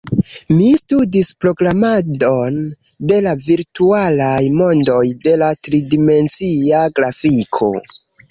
Mi 0.59 0.67
studis 0.77 1.27
programadon 1.43 2.57
de 3.11 3.19
la 3.27 3.33
virtualaj 3.49 4.39
mondoj, 4.61 5.03
de 5.27 5.35
la 5.43 5.51
tridimencia 5.67 6.81
grafiko 7.01 7.69